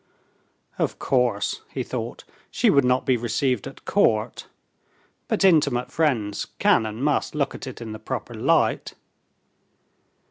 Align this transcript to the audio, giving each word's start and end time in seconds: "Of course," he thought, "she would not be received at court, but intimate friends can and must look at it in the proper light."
"Of 0.79 0.97
course," 0.97 1.61
he 1.69 1.83
thought, 1.83 2.23
"she 2.49 2.71
would 2.71 2.83
not 2.83 3.05
be 3.05 3.15
received 3.17 3.67
at 3.67 3.85
court, 3.85 4.47
but 5.27 5.45
intimate 5.45 5.91
friends 5.91 6.47
can 6.57 6.87
and 6.87 7.03
must 7.03 7.35
look 7.35 7.53
at 7.53 7.67
it 7.67 7.81
in 7.81 7.91
the 7.91 7.99
proper 7.99 8.33
light." 8.33 8.95